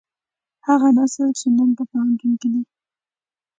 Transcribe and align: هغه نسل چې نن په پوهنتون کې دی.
هغه 0.67 0.87
نسل 0.97 1.29
چې 1.39 1.47
نن 1.57 1.69
په 1.77 1.83
پوهنتون 1.89 2.31
کې 2.39 2.47
دی. 2.53 2.63